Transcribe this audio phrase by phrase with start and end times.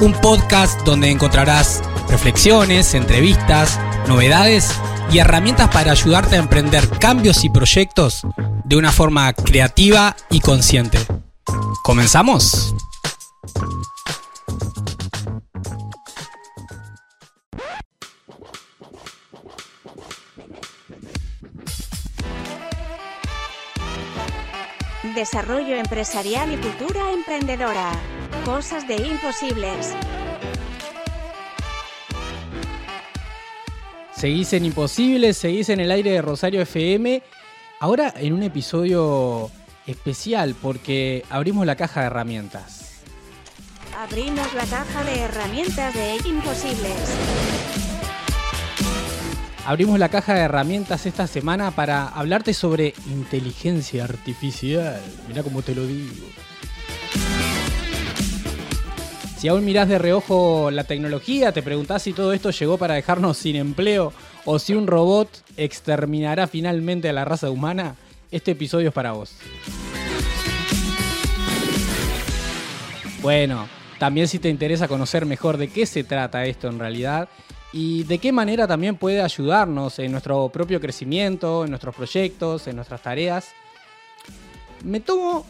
[0.00, 4.70] un podcast donde encontrarás reflexiones, entrevistas, novedades
[5.10, 8.22] y herramientas para ayudarte a emprender cambios y proyectos
[8.64, 10.98] de una forma creativa y consciente.
[11.82, 12.74] ¿Comenzamos?
[25.14, 27.92] Desarrollo empresarial y cultura emprendedora.
[28.42, 29.94] Cosas de imposibles.
[34.16, 37.22] Seguís en Imposibles, seguís en el aire de Rosario FM.
[37.80, 39.50] Ahora en un episodio
[39.86, 43.02] especial porque abrimos la caja de herramientas.
[43.98, 47.14] Abrimos la caja de herramientas de Imposibles.
[49.66, 55.00] Abrimos la caja de herramientas esta semana para hablarte sobre inteligencia artificial.
[55.26, 56.26] Mirá cómo te lo digo.
[59.36, 63.36] Si aún mirás de reojo la tecnología, te preguntás si todo esto llegó para dejarnos
[63.36, 64.12] sin empleo
[64.44, 67.96] o si un robot exterminará finalmente a la raza humana,
[68.30, 69.36] este episodio es para vos.
[73.20, 73.68] Bueno,
[73.98, 77.28] también si te interesa conocer mejor de qué se trata esto en realidad
[77.72, 82.76] y de qué manera también puede ayudarnos en nuestro propio crecimiento, en nuestros proyectos, en
[82.76, 83.48] nuestras tareas,
[84.84, 85.46] me tomo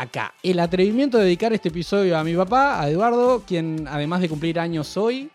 [0.00, 4.30] acá el atrevimiento de dedicar este episodio a mi papá, a Eduardo, quien además de
[4.30, 5.30] cumplir años hoy,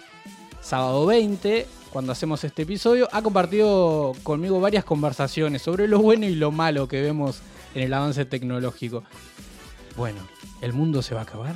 [0.60, 6.34] sábado 20, cuando hacemos este episodio, ha compartido conmigo varias conversaciones sobre lo bueno y
[6.34, 7.42] lo malo que vemos
[7.76, 9.04] en el avance tecnológico.
[9.96, 10.20] Bueno,
[10.62, 11.56] ¿el mundo se va a acabar?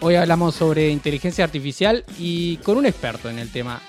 [0.00, 3.82] Hoy hablamos sobre inteligencia artificial y con un experto en el tema.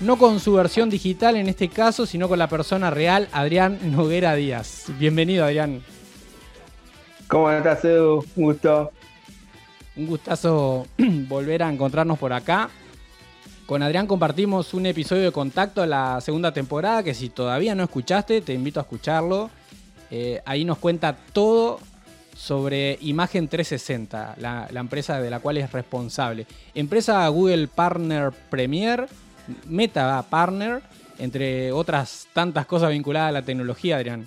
[0.00, 4.34] No con su versión digital en este caso, sino con la persona real, Adrián Noguera
[4.34, 4.86] Díaz.
[4.98, 5.82] Bienvenido, Adrián.
[7.28, 8.24] ¿Cómo estás, Edu?
[8.36, 8.90] Un gusto.
[9.96, 10.86] Un gustazo
[11.28, 12.68] volver a encontrarnos por acá.
[13.66, 17.84] Con Adrián compartimos un episodio de contacto de la segunda temporada que si todavía no
[17.84, 19.50] escuchaste, te invito a escucharlo.
[20.10, 21.78] Eh, ahí nos cuenta todo
[22.36, 26.46] sobre Imagen 360, la, la, empresa de la cual es responsable.
[26.74, 29.06] Empresa Google Partner Premier,
[29.68, 30.80] Meta Partner,
[31.18, 34.26] entre otras tantas cosas vinculadas a la tecnología, Adrián.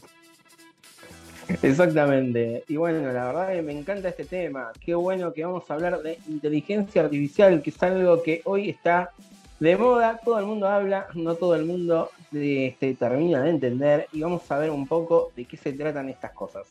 [1.61, 2.63] Exactamente.
[2.67, 4.71] Y bueno, la verdad que me encanta este tema.
[4.79, 9.11] Qué bueno que vamos a hablar de inteligencia artificial, que es algo que hoy está
[9.59, 14.21] de moda, todo el mundo habla, no todo el mundo este, termina de entender y
[14.21, 16.63] vamos a ver un poco de qué se tratan estas cosas.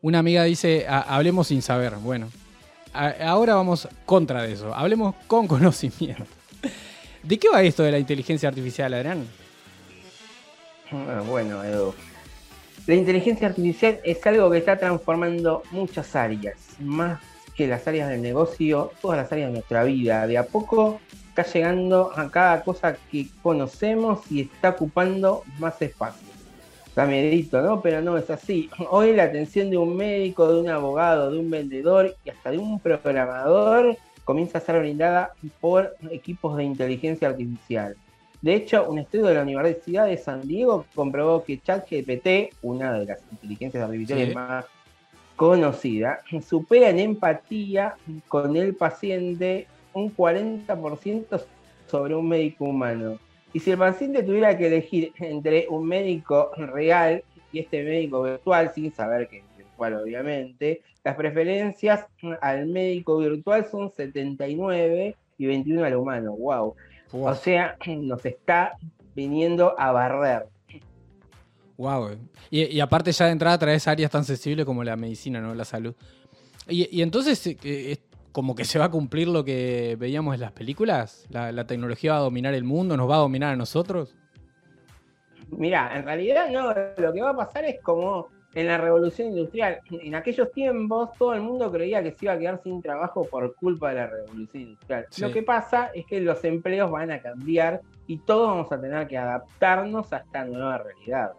[0.00, 1.94] Una amiga dice, hablemos sin saber.
[1.96, 2.28] Bueno,
[2.92, 4.74] ahora vamos contra de eso.
[4.74, 6.24] Hablemos con conocimiento.
[7.22, 9.26] ¿De qué va esto de la inteligencia artificial, Adrián?
[10.92, 11.94] Ah, bueno, Edu.
[12.86, 17.20] La inteligencia artificial es algo que está transformando muchas áreas, más
[17.54, 20.26] que las áreas del negocio, todas las áreas de nuestra vida.
[20.26, 26.37] De a poco está llegando a cada cosa que conocemos y está ocupando más espacio
[27.06, 27.80] medito, ¿no?
[27.80, 28.68] Pero no es así.
[28.90, 32.58] Hoy la atención de un médico, de un abogado, de un vendedor y hasta de
[32.58, 37.96] un programador comienza a ser brindada por equipos de inteligencia artificial.
[38.40, 43.06] De hecho, un estudio de la Universidad de San Diego comprobó que ChatGPT, una de
[43.06, 44.66] las inteligencias artificiales más
[45.34, 47.96] conocidas, supera en empatía
[48.28, 51.44] con el paciente un 40%
[51.88, 53.18] sobre un médico humano.
[53.52, 57.22] Y si el paciente tuviera que elegir entre un médico real
[57.52, 62.06] y este médico virtual, sin saber que es virtual obviamente, las preferencias
[62.40, 66.32] al médico virtual son 79 y 21 al humano.
[66.32, 66.74] Wow.
[67.12, 68.76] O sea, nos está
[69.14, 70.46] viniendo a barrer.
[71.78, 72.18] Wow.
[72.50, 75.54] Y, aparte ya de entrada traes áreas tan sensibles como la medicina, ¿no?
[75.54, 75.94] La salud.
[76.68, 77.98] Y, entonces, eh,
[78.38, 81.26] como que se va a cumplir lo que veíamos en las películas?
[81.28, 82.96] ¿La, tecnología va a dominar el mundo?
[82.96, 84.14] ¿Nos va a dominar a nosotros?
[85.50, 89.80] Mira, en realidad no, lo que va a pasar es como en la revolución industrial.
[89.90, 93.56] En aquellos tiempos todo el mundo creía que se iba a quedar sin trabajo por
[93.56, 95.06] culpa de la revolución industrial.
[95.18, 99.08] Lo que pasa es que los empleos van a cambiar y todos vamos a tener
[99.08, 101.32] que adaptarnos a esta nueva realidad.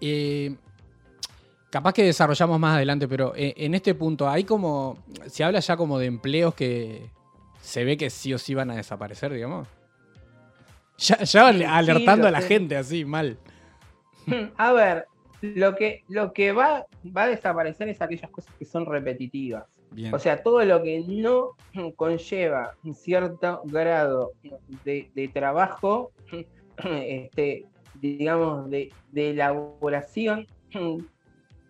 [0.00, 0.56] Eh,
[1.70, 5.76] capaz que desarrollamos más adelante, pero eh, en este punto hay como, se habla ya
[5.76, 7.10] como de empleos que
[7.60, 9.68] se ve que sí o sí van a desaparecer, digamos.
[10.98, 13.38] Ya, ya alertando a la gente así, mal.
[14.56, 15.06] A ver,
[15.40, 16.86] lo que, lo que va,
[17.16, 19.64] va a desaparecer es aquellas cosas que son repetitivas.
[20.12, 21.52] O sea, todo lo que no
[21.96, 24.32] conlleva un cierto grado
[24.84, 26.12] de, trabajo,
[26.84, 30.46] este, digamos, de, elaboración,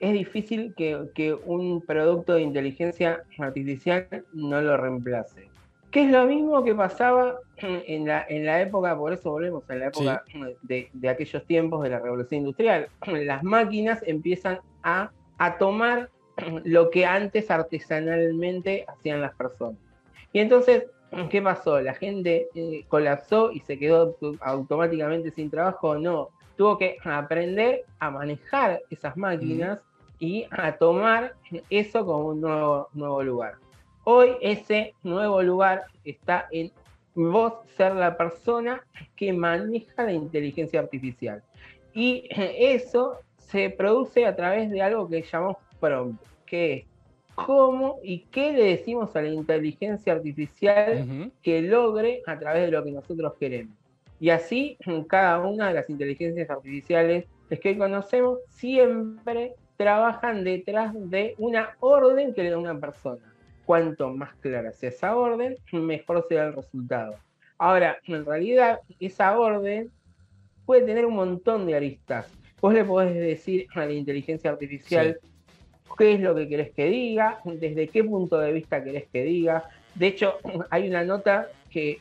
[0.01, 5.49] es difícil que, un producto de inteligencia artificial no lo reemplace.
[5.91, 9.75] Que es lo mismo que pasaba en la, en la época, por eso volvemos a
[9.75, 10.25] la época
[10.63, 12.89] de, de, aquellos tiempos de la revolución industrial.
[13.07, 16.11] Las máquinas empiezan a, a tomar
[16.65, 19.79] lo que antes artesanalmente hacían las personas.
[20.33, 20.85] Y entonces,
[21.31, 21.81] ¿qué pasó?
[21.81, 25.99] ¿La gente eh, colapsó y se quedó automáticamente sin trabajo?
[25.99, 29.79] No, tuvo que aprender a manejar esas máquinas
[30.19, 31.35] y a tomar
[31.71, 33.55] eso como un nuevo, nuevo lugar.
[34.05, 36.73] Hoy ese nuevo lugar está en
[37.15, 38.81] vos ser la persona
[39.17, 41.43] que maneja la inteligencia artificial.
[41.95, 46.85] Y eso se produce a través de algo que llamamos prompt, que es
[47.35, 52.83] cómo y qué le decimos a la inteligencia artificial que logre a través de lo
[52.83, 53.77] que nosotros queremos.
[54.19, 54.79] Y así
[55.09, 57.27] cada una de las inteligencias artificiales
[57.61, 63.23] que hoy conocemos siempre trabajan detrás de una orden que le da una persona.
[63.65, 67.17] Cuanto más clara sea esa orden, mejor será el resultado.
[67.59, 69.91] Ahora, en realidad, esa orden
[70.65, 72.31] puede tener un montón de aristas.
[72.61, 75.19] Vos le podés decir a la inteligencia artificial,
[75.97, 79.69] qué es lo que querés que diga, desde qué punto de vista querés que diga.
[79.95, 80.35] De hecho,
[80.71, 81.49] hay una nota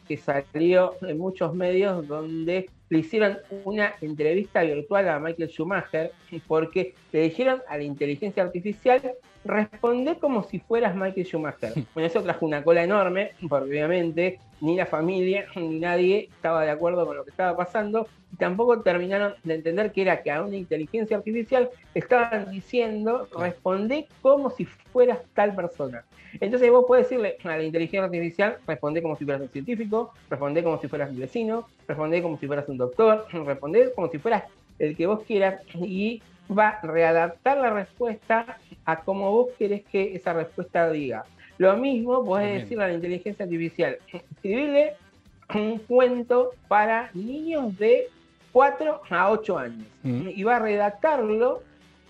[0.08, 6.12] que, salió en muchos medios donde le hicieron una entrevista virtual a Michael Schumacher
[6.48, 9.02] porque le dijeron a la inteligencia artificial
[9.46, 11.74] responde como si fueras Michael Schumacher.
[11.94, 16.72] Bueno, eso trajo una cola enorme, porque obviamente ni la familia ni nadie estaba de
[16.72, 20.42] acuerdo con lo que estaba pasando y tampoco terminaron de entender que era que a
[20.42, 26.04] una inteligencia artificial estaban diciendo responde como si fueras tal persona.
[26.42, 30.64] Entonces vos puedes decirle a la inteligencia artificial responde como si fueras un científico, responde
[30.64, 34.44] como si fueras un vecino, responde como si fueras un doctor, responde como si fueras
[34.80, 36.22] el que vos quieras y
[36.52, 41.26] va a readaptar la respuesta a como vos querés que esa respuesta diga.
[41.58, 44.94] Lo mismo podés decirle a la inteligencia artificial, escribirle
[45.54, 48.10] un cuento para niños de
[48.52, 49.88] 4 a 8 años.
[50.04, 50.30] Mm.
[50.36, 51.62] y va a redactarlo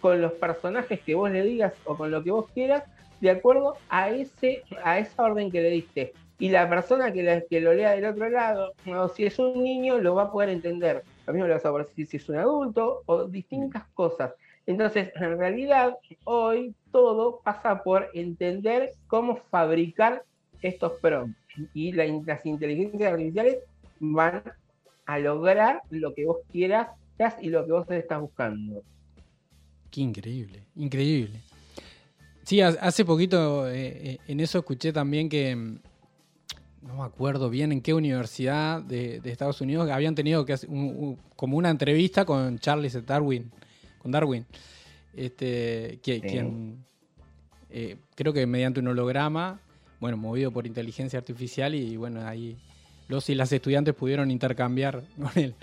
[0.02, 2.84] con los personajes que vos le digas o con lo que vos quieras
[3.22, 6.14] de acuerdo a ese a esa orden que le diste.
[6.38, 9.98] Y la persona que, que lo lea del otro lado o si es un niño
[9.98, 11.04] lo va a poder entender.
[11.26, 14.34] Lo mismo le vas a poder decir si es un adulto o distintas cosas
[14.68, 20.24] entonces, en realidad, hoy todo pasa por entender cómo fabricar
[20.62, 21.38] estos prompts.
[21.74, 23.60] Y las inteligencias artificiales
[24.00, 24.44] van
[25.06, 26.90] a lograr lo que vos quieras
[27.42, 28.82] y lo que vos estás buscando.
[29.92, 31.40] Qué increíble, increíble.
[32.44, 35.80] Sí, hace poquito eh, eh, en eso escuché también que, mm,
[36.82, 40.70] no me acuerdo bien en qué universidad de, Estados Unidos habían tenido que hacer
[41.36, 43.52] como una entrevista con Charles Darwin
[44.06, 44.46] con Darwin.
[45.16, 46.78] Este, quien,
[47.72, 49.60] eh, creo que mediante un holograma,
[50.00, 52.56] bueno, movido por inteligencia artificial, y bueno, ahí
[53.08, 55.56] los y las estudiantes pudieron intercambiar con él.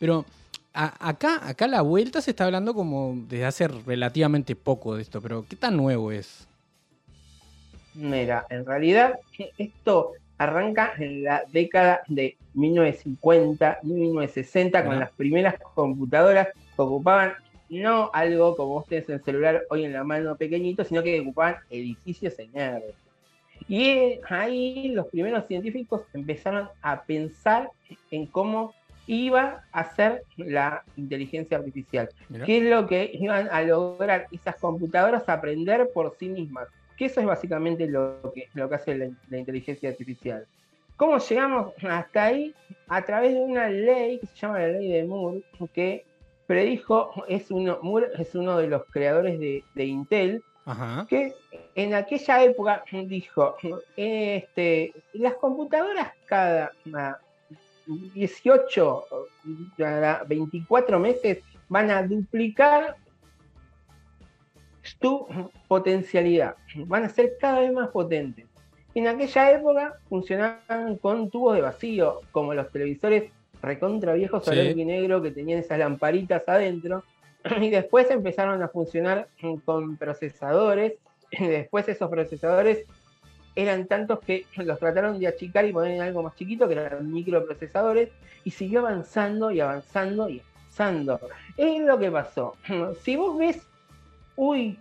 [0.00, 0.24] Pero
[0.72, 5.46] acá, acá la vuelta se está hablando como desde hace relativamente poco de esto, pero
[5.48, 6.48] ¿qué tan nuevo es?
[7.94, 9.20] Mira, en realidad
[9.56, 17.34] esto arranca en la década de 1950, 1960, con las primeras computadoras que ocupaban
[17.82, 21.56] no algo como ustedes en el celular hoy en la mano pequeñito, sino que ocupaban
[21.70, 22.94] edificios enormes.
[23.68, 27.70] Y ahí los primeros científicos empezaron a pensar
[28.10, 28.74] en cómo
[29.06, 32.08] iba a ser la inteligencia artificial.
[32.44, 36.68] ¿Qué es lo que iban a lograr esas computadoras aprender por sí mismas?
[36.96, 40.46] Que eso es básicamente lo que, lo que hace la, la inteligencia artificial.
[40.96, 42.54] ¿Cómo llegamos hasta ahí?
[42.88, 46.04] A través de una ley que se llama la ley de Moore, que
[46.46, 47.78] predijo, es uno,
[48.18, 50.42] es uno de los creadores de, Intel,
[51.08, 51.34] que
[51.74, 53.56] en aquella época dijo,
[53.96, 56.72] este, las computadoras cada
[57.86, 59.04] 18,
[60.26, 62.96] 24 meses van a duplicar
[64.82, 65.26] su
[65.68, 68.46] potencialidad, van a ser cada vez más potentes.
[68.94, 73.32] En aquella época funcionaban con tubos de vacío, como los televisores
[73.64, 74.58] recontra viejos sí.
[74.58, 77.04] y negro que tenían esas lamparitas adentro.
[77.60, 79.28] Y después empezaron a funcionar
[79.64, 80.94] con procesadores.
[81.30, 82.84] Y después esos procesadores
[83.56, 87.12] eran tantos que los trataron de achicar y poner en algo más chiquito, que eran
[87.12, 88.10] microprocesadores,
[88.44, 91.20] y siguió avanzando y avanzando y avanzando.
[91.56, 92.56] Es lo que pasó.
[93.02, 93.66] Si vos ves,
[94.36, 94.78] uy,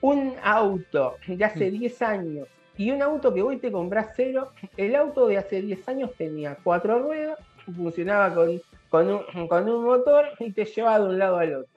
[0.00, 2.04] un auto de hace 10 mm.
[2.04, 6.10] años y un auto que hoy te compras cero, el auto de hace 10 años
[6.16, 7.38] tenía cuatro ruedas,
[7.72, 11.76] funcionaba con, con, un, con un motor y te llevaba de un lado al otro.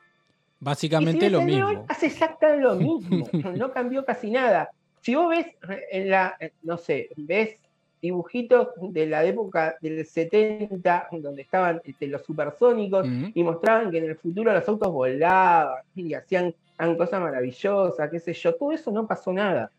[0.59, 1.85] Básicamente lo mismo.
[1.87, 4.69] hace exactamente lo mismo, no cambió casi nada.
[5.01, 5.47] Si vos ves
[5.91, 7.57] en la, no sé, ves
[8.01, 14.05] dibujitos de la época del 70, donde estaban este, los supersónicos, y mostraban que en
[14.05, 16.53] el futuro los autos volaban y hacían,
[16.97, 19.71] cosas maravillosas, qué sé yo, todo eso no pasó nada.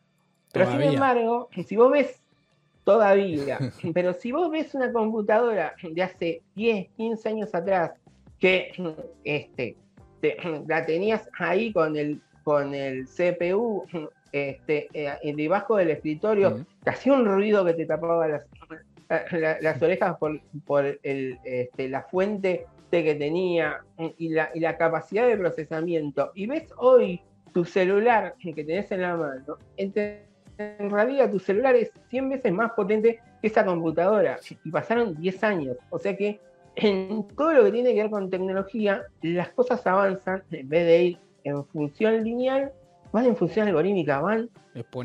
[0.52, 2.21] Pero sin embargo, si vos ves
[2.90, 3.59] todavía,
[3.94, 7.92] pero si vos ves una computadora de hace 10, 15 años atrás,
[8.40, 8.73] que
[9.23, 9.76] este,
[10.66, 13.85] la tenías ahí con el, con el CPU
[14.32, 18.47] este, eh, debajo del escritorio, que hacía un ruido que te tapaba las,
[19.61, 23.85] las orejas por, por el, este, la fuente que tenía
[24.18, 26.32] y la, y la capacidad de procesamiento.
[26.35, 27.20] Y ves hoy
[27.52, 29.59] tu celular que tenés en la mano,
[30.61, 34.38] en realidad tu celular es 100 veces más potente que esa computadora.
[34.64, 35.76] Y pasaron 10 años.
[35.90, 36.40] O sea que
[36.76, 41.02] en todo lo que tiene que ver con tecnología, las cosas avanzan en vez de
[41.02, 42.73] ir en función lineal,
[43.12, 44.50] van en función algorítmica, van,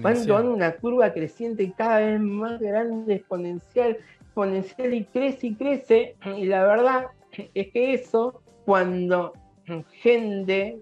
[0.02, 6.16] van tomando una curva creciente cada vez más grande, exponencial, exponencial y crece y crece.
[6.38, 7.06] Y la verdad
[7.54, 9.34] es que eso, cuando
[10.02, 10.80] gente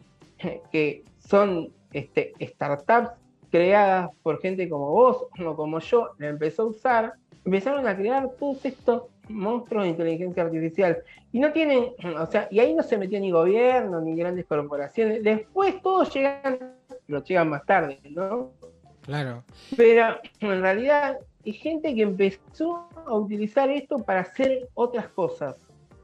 [0.71, 3.22] que son este, startups
[3.53, 7.13] creadas por gente como vos o como yo, la empezó a usar,
[7.45, 10.97] empezaron a crear todos estos monstruos de inteligencia artificial.
[11.31, 15.23] Y no tienen, o sea, y ahí no se metió ni gobierno, ni grandes corporaciones.
[15.23, 16.73] Después todos llegan,
[17.05, 18.53] pero llegan más tarde, ¿no?
[19.01, 19.43] Claro.
[19.77, 25.55] Pero en realidad hay gente que empezó a utilizar esto para hacer otras cosas.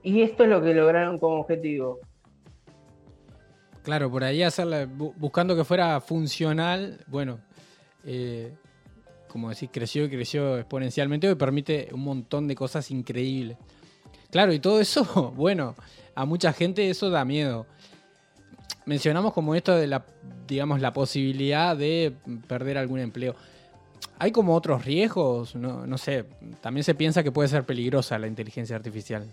[0.03, 1.99] Y esto es lo que lograron como objetivo.
[3.89, 7.39] Claro, por ahí hacerla, buscando que fuera funcional, bueno,
[8.05, 8.53] eh,
[9.27, 13.57] como decís, creció y creció exponencialmente, y permite un montón de cosas increíbles.
[14.29, 15.73] Claro, y todo eso, bueno,
[16.13, 17.65] a mucha gente eso da miedo.
[18.85, 20.05] Mencionamos como esto de la,
[20.47, 22.13] digamos, la posibilidad de
[22.47, 23.35] perder algún empleo.
[24.19, 25.55] ¿Hay como otros riesgos?
[25.55, 26.25] No, no sé,
[26.61, 29.25] también se piensa que puede ser peligrosa la inteligencia artificial.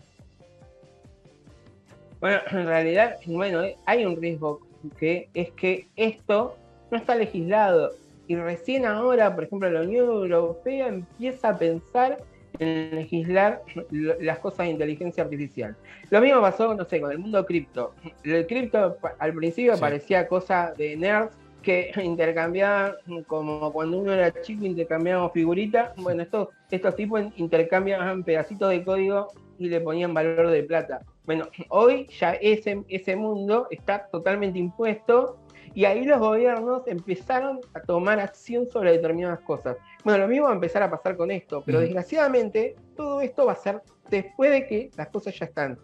[2.20, 4.60] Bueno, en realidad, bueno, hay un riesgo
[4.98, 6.56] que es que esto
[6.90, 7.92] no está legislado
[8.28, 12.18] y recién ahora, por ejemplo, la Unión Europea empieza a pensar
[12.58, 15.76] en legislar las cosas de inteligencia artificial.
[16.10, 17.94] Lo mismo pasó, no sé, con el mundo cripto.
[18.24, 22.94] El cripto al principio parecía cosa de nerds que intercambiaban,
[23.26, 25.94] como cuando uno era chico intercambiábamos figuritas.
[25.96, 31.02] Bueno, estos, estos tipos intercambiaban pedacitos de código y le ponían valor de plata.
[31.26, 35.38] Bueno, hoy ya ese, ese mundo está totalmente impuesto
[35.74, 39.76] y ahí los gobiernos empezaron a tomar acción sobre determinadas cosas.
[40.04, 43.52] Bueno, lo mismo va a empezar a pasar con esto, pero desgraciadamente todo esto va
[43.52, 45.78] a ser después de que las cosas ya están.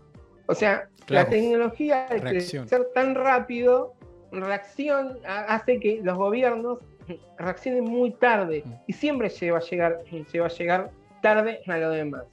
[0.46, 3.94] O sea, la tecnología, al crecer tan rápido,
[4.30, 6.78] reacción hace que los gobiernos
[7.38, 9.98] reaccionen muy tarde y siempre se va a llegar,
[10.30, 12.24] se va a llegar tarde a lo demás.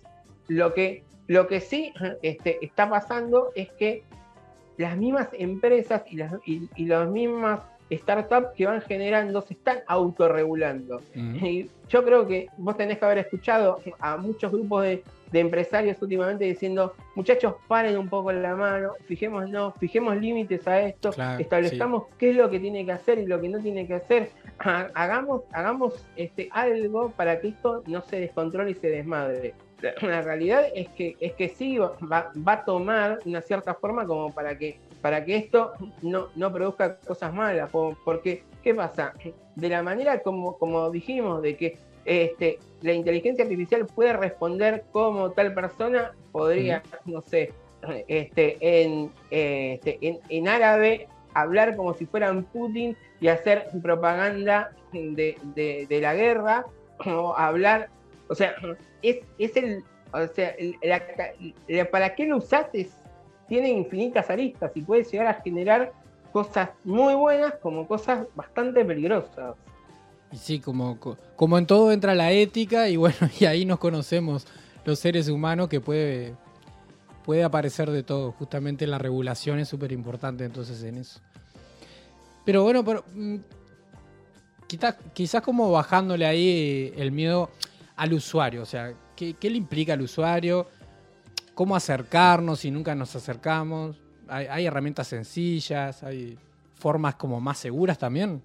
[0.47, 4.03] Lo que, lo que sí este, está pasando es que
[4.77, 6.69] las mismas empresas y las, y,
[7.09, 11.01] mismas startups que van generando se están autorregulando.
[11.15, 16.45] Y yo creo que vos tenés que haber escuchado a muchos grupos de, empresarios últimamente
[16.45, 22.35] diciendo, muchachos, paren un poco la mano, fijémonos, fijemos límites a esto, establezcamos qué es
[22.37, 26.49] lo que tiene que hacer y lo que no tiene que hacer, hagamos, hagamos este,
[26.51, 29.53] algo para que esto no se descontrole y se desmadre
[30.01, 34.31] la realidad es que, es que sí va, va, a tomar una cierta forma como
[34.31, 37.69] para que, para que esto no, no produzca cosas malas.
[38.03, 39.13] Porque, ¿qué pasa?
[39.55, 45.31] De la manera como, como dijimos, de que este, la inteligencia artificial puede responder como
[45.31, 47.53] tal persona, podría, no sé,
[48.07, 55.37] este, en, este, en, en árabe hablar como si fueran Putin y hacer propaganda de,
[55.55, 56.65] de, de la guerra,
[57.05, 57.89] o hablar
[58.29, 58.55] o sea,
[59.01, 59.83] es, es el.
[60.11, 60.55] O sea,
[61.91, 62.89] para qué lo usaste
[63.47, 65.91] tiene infinitas aristas y puede llegar a generar
[66.31, 69.55] cosas muy buenas como cosas bastante peligrosas.
[70.31, 70.99] Y sí, como,
[71.35, 74.45] como en todo entra la ética y bueno, y ahí nos conocemos
[74.85, 76.35] los seres humanos que puede,
[77.25, 78.31] puede aparecer de todo.
[78.33, 81.19] Justamente la regulación es súper importante entonces en eso.
[82.45, 83.37] Pero bueno, pero, mm,
[84.67, 87.49] quizás, quizás como bajándole ahí el miedo
[87.99, 90.67] al usuario, o sea, ¿qué, qué le implica al usuario?
[91.53, 94.01] ¿Cómo acercarnos si nunca nos acercamos?
[94.29, 96.01] ¿Hay, hay herramientas sencillas?
[96.03, 96.37] ¿Hay
[96.75, 98.41] formas como más seguras también?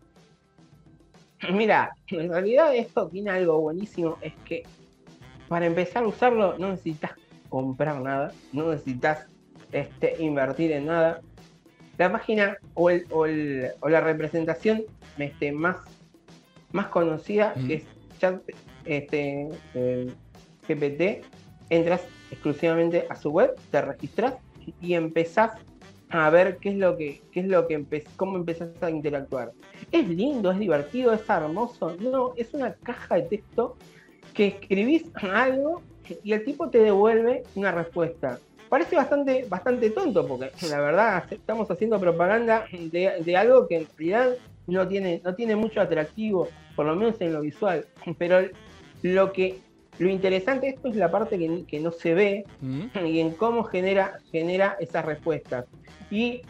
[1.52, 4.64] Mira, en realidad esto tiene algo buenísimo, es que
[5.49, 7.12] para empezar a usarlo no necesitas
[7.49, 9.26] comprar nada, no necesitas
[9.70, 11.20] este, invertir en nada.
[11.96, 14.82] La página o, el, o, el, o la representación
[15.18, 15.76] este, más,
[16.73, 17.70] más conocida Mm.
[17.70, 17.84] es
[18.18, 18.42] chat
[18.85, 20.07] este, eh,
[20.69, 21.25] GPT,
[21.71, 24.35] entras exclusivamente a su web, te registras
[24.81, 25.53] y empezás
[26.11, 29.53] a ver qué es lo que, qué es lo que empe- cómo empezás a interactuar.
[29.91, 31.97] Es lindo, es divertido, es hermoso.
[32.00, 33.76] No, es una caja de texto
[34.33, 35.83] que escribís algo
[36.23, 38.38] y el tipo te devuelve una respuesta.
[38.69, 43.87] Parece bastante, bastante tonto porque la verdad estamos haciendo propaganda de, de algo que en
[43.97, 44.37] realidad
[44.67, 47.87] no tiene, no tiene mucho atractivo, por lo menos en lo visual.
[48.19, 48.41] Pero
[49.04, 49.58] lo que
[49.99, 52.87] lo interesante de esto es la parte que, que no se ve ¿Mm?
[53.06, 55.66] y en cómo genera, genera esas respuestas.
[56.11, 56.42] Y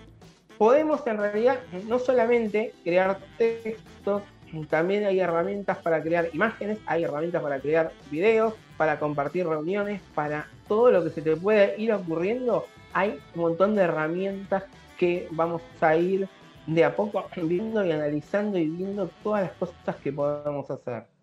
[0.56, 1.58] podemos en realidad
[1.88, 4.22] no solamente crear textos,
[4.70, 10.46] también hay herramientas para crear imágenes, hay herramientas para crear videos, para compartir reuniones, para
[10.68, 12.64] todo lo que se te puede ir ocurriendo.
[12.92, 14.62] Hay un montón de herramientas
[14.96, 16.28] que vamos a ir
[16.68, 21.13] de a poco viendo y analizando y viendo todas las cosas que podemos hacer.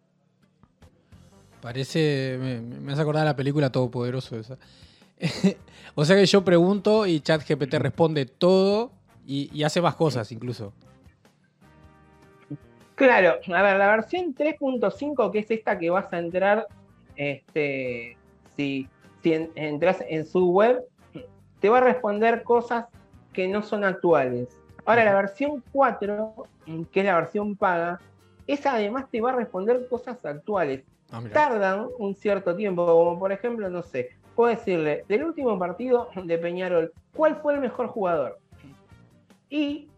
[1.62, 2.38] Parece.
[2.40, 4.58] Me, me hace acordar la película Todopoderoso esa.
[5.96, 8.92] o sea que yo pregunto y ChatGPT responde todo
[9.26, 10.74] y, hace más cosas incluso.
[12.96, 16.68] Claro, a ver, la versión 3.5, que es esta que vas a entrar,
[17.16, 18.18] este,
[18.56, 18.88] si,
[19.24, 20.84] si en- entras en su web,
[21.60, 22.86] te va a responder cosas
[23.34, 24.50] que no son actuales.
[24.86, 26.34] Ahora, la versión 4,
[26.92, 28.00] que es la versión paga,
[28.48, 30.84] esa además te va a responder cosas actuales.
[31.12, 31.22] Ah.
[31.32, 36.38] Tardan un cierto tiempo, como por ejemplo, no sé, puedo decirle, del último partido de
[36.38, 38.40] Peñarol, ¿cuál fue el mejor jugador?
[39.50, 39.90] Y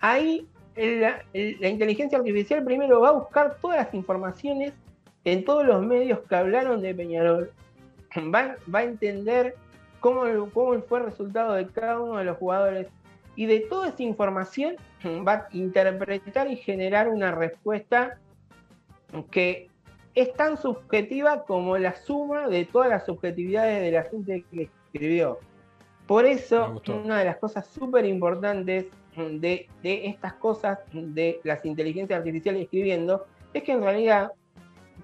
[0.00, 4.72] ahí la, la inteligencia artificial primero va a buscar todas las informaciones
[5.24, 7.50] en todos los medios que hablaron de Peñarol.
[8.16, 9.56] Va, va a entender
[10.00, 10.22] cómo,
[10.52, 12.88] cómo fue el resultado de cada uno de los jugadores.
[13.36, 14.76] Y de toda esa información
[15.26, 18.18] va a interpretar y generar una respuesta
[19.30, 19.68] que
[20.14, 25.38] es tan subjetiva como la suma de todas las subjetividades de la gente que escribió.
[26.06, 32.18] Por eso, una de las cosas súper importantes de, de estas cosas, de las inteligencias
[32.18, 34.32] artificiales escribiendo, es que en realidad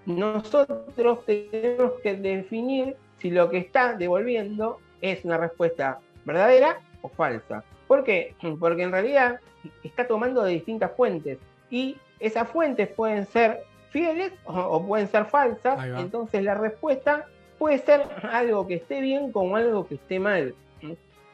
[0.07, 0.95] nosotros
[1.27, 7.65] tenemos que definir si lo que está devolviendo es una respuesta verdadera o falsa.
[7.87, 8.35] ¿Por qué?
[8.59, 9.41] Porque en realidad
[9.83, 11.39] está tomando de distintas fuentes
[11.71, 17.27] y esas fuentes pueden ser fieles o, o pueden ser falsas, entonces la respuesta
[17.59, 20.55] puede ser algo que esté bien como algo que esté mal.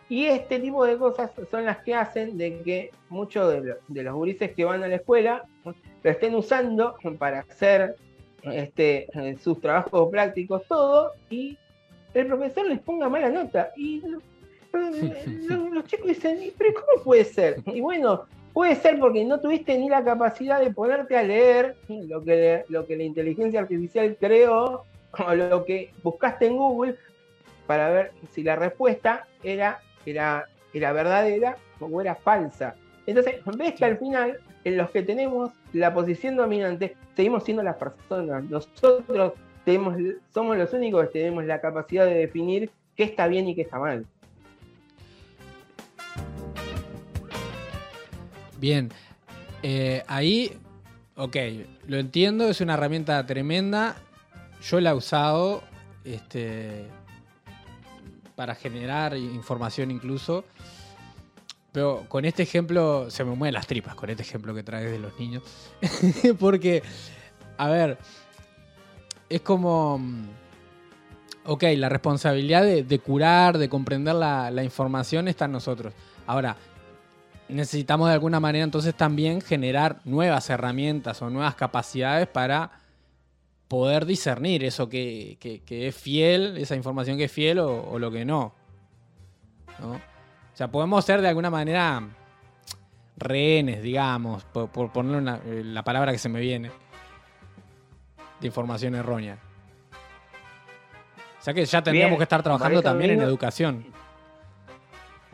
[0.08, 4.02] Y este tipo de cosas son las que hacen de que muchos de, lo- de
[4.04, 7.96] los gurises que van a la escuela lo estén usando para hacer
[8.44, 11.58] este, eh, sus trabajos prácticos, todo, y
[12.14, 13.70] el profesor les ponga mala nota.
[13.76, 14.20] Y lo-
[15.48, 17.56] lo- los chicos dicen, "¿Y pero cómo puede ser?
[17.66, 22.24] Y bueno, puede ser porque no tuviste ni la capacidad de ponerte a leer lo
[22.24, 26.96] que, lo que la inteligencia artificial creó o lo que buscaste en Google
[27.66, 32.74] para ver si la respuesta era, era, era verdadera o era falsa.
[33.06, 37.76] Entonces, ves que al final, en los que tenemos la posición dominante, seguimos siendo las
[37.76, 38.42] personas.
[38.44, 39.34] Nosotros
[39.66, 39.98] tenemos,
[40.32, 43.78] somos los únicos que tenemos la capacidad de definir qué está bien y qué está
[43.78, 44.06] mal.
[48.58, 48.90] Bien.
[49.62, 50.58] Eh, ahí,
[51.16, 51.36] ok,
[51.86, 53.96] lo entiendo, es una herramienta tremenda.
[54.62, 55.62] Yo la he usado
[56.04, 56.86] este,
[58.34, 60.44] para generar información incluso.
[61.72, 64.98] Pero con este ejemplo se me mueven las tripas, con este ejemplo que traes de
[64.98, 65.42] los niños.
[66.38, 66.82] Porque,
[67.58, 67.98] a ver,
[69.28, 69.98] es como...
[69.98, 70.24] mm,
[71.48, 75.94] Ok, la responsabilidad de, curar, de comprender la información está en nosotros.
[76.26, 76.56] Ahora,
[77.48, 82.80] necesitamos de alguna manera entonces también generar nuevas herramientas o nuevas capacidades para
[83.68, 87.98] poder discernir eso que, que- que es fiel, esa información que es fiel o, o
[87.98, 88.52] lo que no.
[89.80, 89.92] ¿no?
[89.92, 90.00] O
[90.56, 92.02] sea, podemos ser de alguna manera
[93.18, 96.70] rehenes, digamos, por, por poner una- eh, la palabra que se me viene,
[98.40, 99.38] de información errónea.
[101.40, 103.86] O sea que ya tendríamos Bien, que estar trabajando también en educación.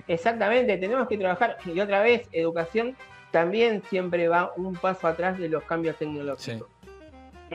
[0.08, 2.96] Exactamente, tenemos que trabajar, y otra vez, educación
[3.30, 6.68] también siempre va un paso atrás de los cambios tecnológicos.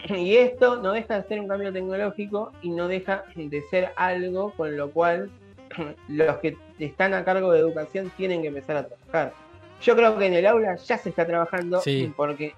[0.10, 4.52] Y esto no deja de ser un cambio tecnológico y no deja de ser algo
[4.52, 5.32] con lo cual
[6.08, 9.34] los que están a cargo de educación tienen que empezar a trabajar.
[9.82, 11.82] Yo creo que en el aula ya se está trabajando
[12.16, 12.54] porque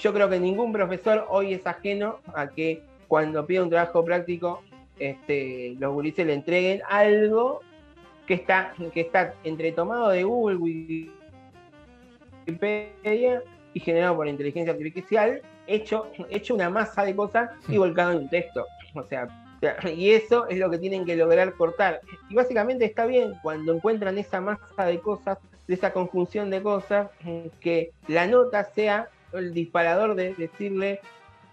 [0.00, 4.62] yo creo que ningún profesor hoy es ajeno a que cuando pide un trabajo práctico
[4.98, 7.60] este, los gurises le entreguen algo
[8.26, 10.56] que está, que está entre tomado de Google,
[12.46, 13.42] Wikipedia
[13.74, 18.28] y generado por inteligencia artificial, hecho, hecho una masa de cosas y volcado en un
[18.28, 18.66] texto.
[18.94, 19.28] O sea,
[19.94, 22.00] y eso es lo que tienen que lograr cortar.
[22.28, 27.08] Y básicamente está bien cuando encuentran esa masa de cosas, de esa conjunción de cosas,
[27.60, 31.00] que la nota sea el disparador de decirle,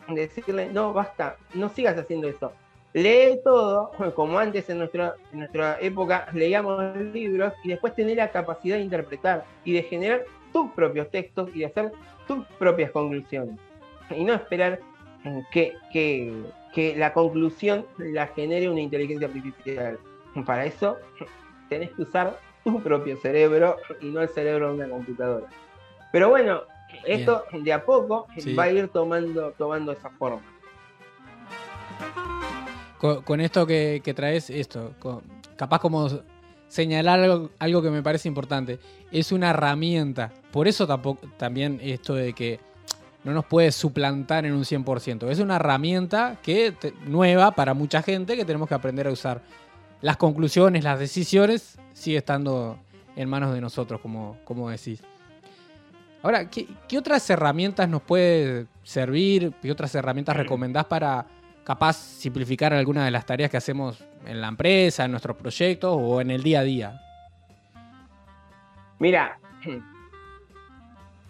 [0.08, 2.52] decirle, no, basta, no sigas haciendo eso.
[2.94, 8.32] Lee todo, como antes en nuestra, en nuestra época leíamos libros, y después tener la
[8.32, 11.92] capacidad de interpretar y de generar tus propios textos y de hacer
[12.28, 13.60] tus propias conclusiones.
[14.10, 14.80] Y no esperar
[15.52, 16.34] que, que,
[16.74, 20.00] que la conclusión la genere una inteligencia artificial.
[20.46, 20.98] Para eso
[21.70, 25.48] tenés que usar tu propio cerebro y no el cerebro de una computadora.
[26.12, 26.62] Pero bueno,
[27.06, 30.42] esto de a poco va a ir tomando, tomando esa forma.
[33.00, 34.94] Con, esto que, traes, esto,
[35.56, 36.10] capaz como
[36.68, 38.78] señalar algo, algo, que me parece importante,
[39.12, 40.34] es una herramienta.
[40.52, 42.60] Por eso tampoco, también esto de que
[43.24, 45.30] no nos puede suplantar en un 100%.
[45.30, 46.74] Es una herramienta que
[47.06, 49.42] nueva para mucha gente que tenemos que aprender a usar.
[50.02, 52.78] Las conclusiones, las decisiones, sigue estando
[53.16, 55.02] en manos de nosotros, como, como decís.
[56.22, 59.54] Ahora, ¿qué, otras herramientas nos puede servir?
[59.62, 61.26] ¿Qué otras herramientas recomendás para
[61.70, 66.20] capaz simplificar algunas de las tareas que hacemos en la empresa, en nuestros proyectos o
[66.20, 67.00] en el día a día?
[68.98, 69.38] Mira,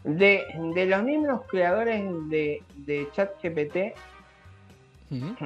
[0.06, 0.46] de,
[0.88, 2.64] los mismos creadores de,
[3.12, 4.00] ChatGPT,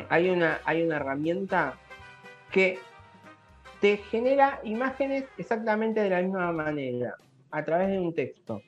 [0.10, 1.74] hay, una, hay una herramienta
[2.52, 2.78] que
[3.82, 7.16] te genera imágenes exactamente de la misma manera,
[7.50, 8.62] a través de un texto.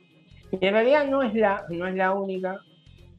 [0.49, 2.53] Y en realidad no es la, no es la única,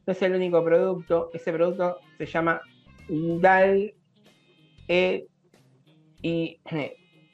[0.04, 1.30] no es el único producto.
[1.32, 2.60] Ese producto se llama
[3.08, 3.92] DAL
[4.88, 5.26] E
[6.22, 6.58] y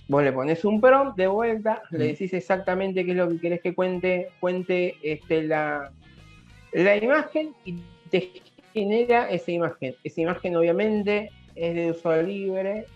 [0.08, 3.60] vos le pones un prompt de vuelta, le decís exactamente qué es lo que querés
[3.62, 5.90] que cuente, cuente este, la,
[6.72, 7.78] la imagen y
[8.10, 8.30] te
[8.74, 9.94] genera esa imagen.
[10.04, 12.86] Esa imagen obviamente es de uso libre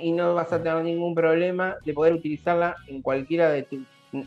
[0.00, 3.66] y no vas a tener ningún problema de poder utilizarla en cualquiera de,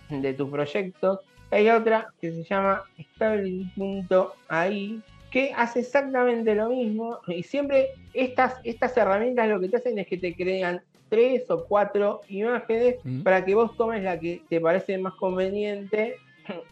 [0.10, 1.19] de tus proyectos.
[1.52, 2.84] Hay otra que se llama
[3.15, 5.02] Stability.ai
[5.34, 10.06] que hace exactamente lo mismo y siempre estas, estas herramientas lo que te hacen es
[10.06, 13.24] que te crean tres o cuatro imágenes mm.
[13.24, 16.17] para que vos tomes la que te parece más conveniente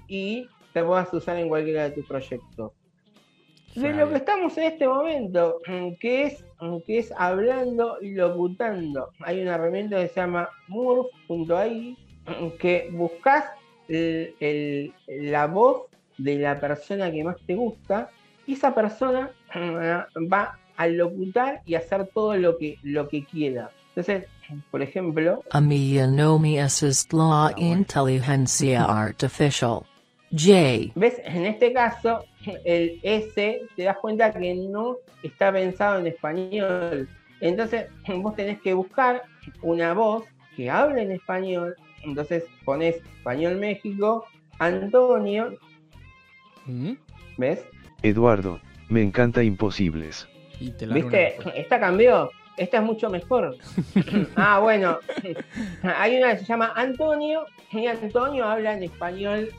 [0.08, 2.72] y te puedas usar en cualquiera de tus proyectos.
[3.74, 5.58] De lo que estamos en este momento,
[6.00, 6.46] que es,
[6.86, 9.10] que es hablando y locutando.
[9.22, 11.98] Hay una herramienta que se llama Murph.ai
[12.60, 13.46] que buscas
[13.88, 15.88] la voz
[16.20, 18.12] de la persona que más te gusta
[18.52, 19.32] y esa persona
[20.32, 23.72] va a locutar y hacer todo lo que, lo que quiera.
[23.90, 24.28] Entonces,
[24.70, 25.44] por ejemplo...
[25.52, 29.82] A me assist la inteligencia artificial.
[30.32, 30.92] J.
[30.96, 31.22] ¿Ves?
[31.24, 32.26] En este caso,
[32.66, 37.08] el S te das cuenta que no está pensado en español.
[37.40, 37.88] Entonces,
[38.18, 39.24] vos tenés que buscar
[39.62, 40.24] una voz
[40.56, 44.26] que hable en español entonces pones Español México,
[44.60, 45.54] Antonio.
[46.66, 46.94] ¿Mm?
[47.42, 47.66] ¿Ves?
[48.04, 50.28] Eduardo, me encanta Imposibles.
[50.60, 51.38] ¿Viste?
[51.56, 52.30] Esta cambió.
[52.56, 53.58] Esta es mucho mejor.
[54.36, 55.00] ah, bueno.
[55.82, 59.50] Hay una que se llama Antonio y Antonio habla en español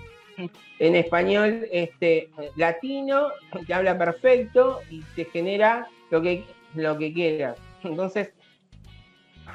[0.78, 3.28] en español este, latino,
[3.66, 7.58] que habla perfecto y te genera lo que, lo que quieras.
[7.82, 8.32] Entonces,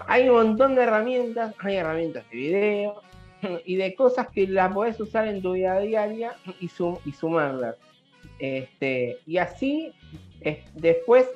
[0.06, 3.02] hay un montón de herramientas, hay herramientas de video
[3.66, 6.70] y de cosas que las podés usar en tu vida diaria y,
[7.06, 7.76] y sumarlas.
[8.40, 9.94] Este, y así
[10.76, 11.28] después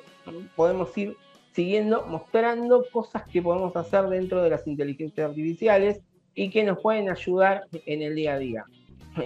[0.56, 1.16] podemos ir
[1.52, 6.00] siguiendo mostrando cosas que podemos hacer dentro de las inteligencias artificiales
[6.34, 8.64] y que nos pueden ayudar en el día a día.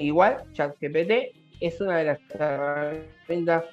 [0.01, 3.65] Igual, ChatGPT es una de las herramientas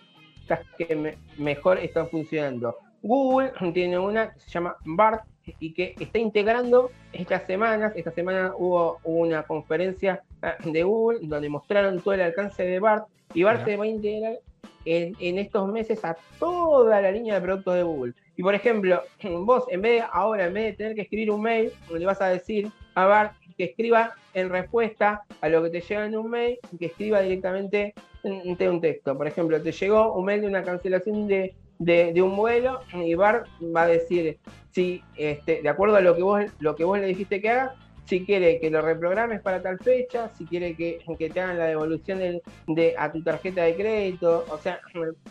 [0.78, 2.78] que mejor están funcionando.
[3.02, 5.24] Google tiene una que se llama BART,
[5.60, 7.94] y que está integrando estas semanas.
[7.96, 13.08] Esta semana hubo una conferencia ah, de Google donde mostraron todo el alcance de BART
[13.34, 14.40] y BART se va a integrar
[14.86, 18.14] en, estos meses a toda la línea de productos de Google.
[18.36, 21.42] Y por ejemplo, vos en vez de ahora, en vez de tener que escribir un
[21.42, 25.82] mail, le vas a decir a BART que escriba en respuesta a lo que te
[25.82, 29.16] llega en un mail, que escriba directamente en, en un texto.
[29.16, 33.14] Por ejemplo, te llegó un mail de una cancelación de, de, de un vuelo y
[33.16, 34.38] Bart va a decir
[34.72, 37.76] si, este, de acuerdo a lo que vos, lo que vos le dijiste que haga,
[38.06, 41.66] si quiere que lo reprogrames para tal fecha, si quiere que, que te hagan la
[41.66, 44.82] devolución del- de, a tu tarjeta de crédito, o sea,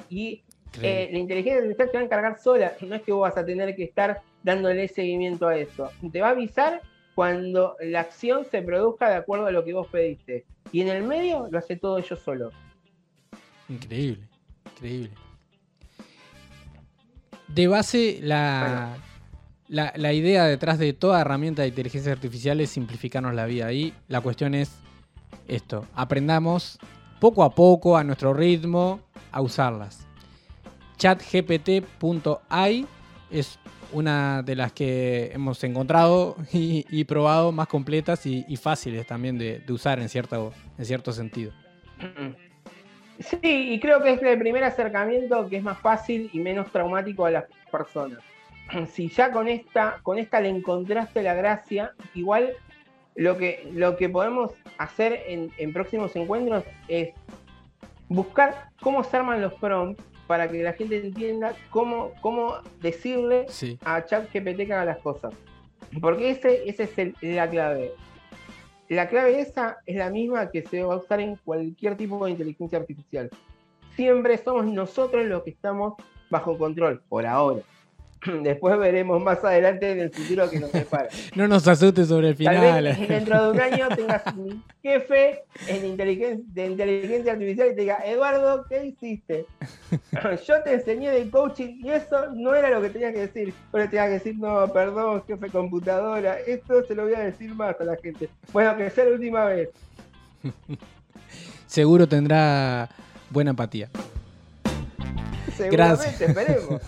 [0.09, 0.43] y
[0.83, 3.45] eh, la inteligencia artificial te va a encargar sola, no es que vos vas a
[3.45, 5.91] tener que estar dándole seguimiento a eso.
[6.11, 6.81] Te va a avisar
[7.15, 10.47] cuando la acción se produzca de acuerdo a lo que vos pediste.
[10.73, 12.51] Y en el medio lo hace todo ellos solo.
[13.69, 14.27] Increíble,
[14.75, 15.11] increíble.
[17.55, 18.97] De base, la,
[19.69, 23.73] la, la idea detrás de toda herramienta de inteligencia artificial es simplificarnos la vida.
[23.73, 24.71] Y la cuestión es
[25.49, 26.79] esto, aprendamos
[27.21, 30.07] poco a poco, a nuestro ritmo, a usarlas.
[30.97, 32.87] ChatGPT.ai
[33.31, 33.59] es
[33.93, 39.38] una de las que hemos encontrado y, y probado más completas y, y fáciles también
[39.38, 41.53] de, de usar en cierto, en cierto sentido.
[43.18, 47.25] Sí, y creo que es el primer acercamiento que es más fácil y menos traumático
[47.27, 48.18] a las personas.
[48.88, 52.55] Si ya con esta, con esta le encontraste la gracia, igual
[53.14, 57.11] lo que, lo que podemos hacer en, en próximos encuentros es
[58.09, 63.79] buscar cómo se arman los prompts para que la gente entienda cómo, cómo decirle Sí.
[63.85, 65.35] a ChatGPT que haga las cosas.
[66.01, 67.92] Porque ese, ese es el- la clave.
[68.88, 72.33] La clave esa es la misma que se va a usar en cualquier tipo de
[72.33, 73.31] inteligencia artificial.
[73.97, 75.95] Siempre somos nosotros los que estamos
[76.31, 77.62] bajo control, por ahora.
[78.43, 81.09] Después veremos más adelante en el futuro que nos separa.
[81.35, 82.85] No nos asustes sobre el Tal final.
[82.85, 87.81] vez dentro de un año tengas un jefe en inteligen- de inteligencia artificial y te
[87.81, 89.47] diga, Eduardo, ¿qué hiciste?
[90.47, 93.55] Yo te enseñé de coaching y eso no era lo que tenías que decir.
[93.73, 97.81] Pero tenías que decir, no, perdón, jefe computadora, esto se lo voy a decir más
[97.81, 98.29] a la gente.
[98.53, 99.71] Bueno, que sea la última vez.
[101.67, 102.89] Seguro tendrá
[103.31, 103.89] buena empatía.
[105.57, 106.21] Seguramente, Gracias.
[106.21, 106.81] esperemos.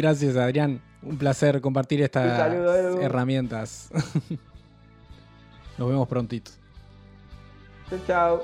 [0.00, 0.80] Gracias, Adrián.
[1.02, 3.90] Un placer compartir estas saludo, herramientas.
[5.76, 6.52] Nos vemos prontito.
[7.90, 8.40] Chao, chao.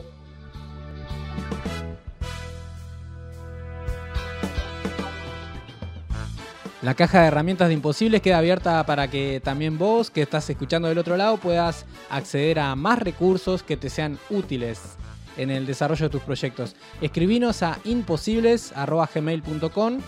[6.83, 10.89] La caja de herramientas de Imposibles queda abierta para que también vos, que estás escuchando
[10.89, 14.99] del otro lado, puedas acceder a más recursos que te sean útiles
[15.39, 16.77] en el desarrollo de tus proyectos.
[17.01, 20.01] Escribinos a imposibles.gmail.com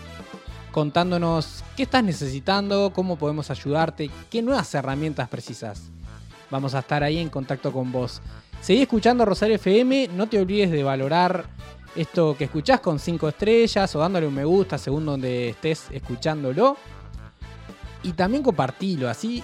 [0.71, 5.89] contándonos qué estás necesitando, cómo podemos ayudarte, qué nuevas herramientas precisas.
[6.49, 8.21] Vamos a estar ahí en contacto con vos.
[8.61, 11.45] Seguí escuchando Rosario FM, no te olvides de valorar
[11.95, 16.77] esto que escuchás con 5 estrellas o dándole un me gusta según donde estés escuchándolo.
[18.03, 19.43] Y también compartilo, así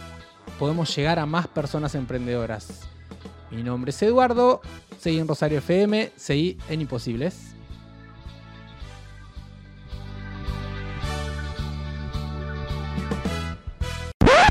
[0.59, 2.81] podemos llegar a más personas emprendedoras.
[3.51, 4.61] Mi nombre es Eduardo,
[4.99, 7.54] seguí en Rosario FM, seguí en Imposibles.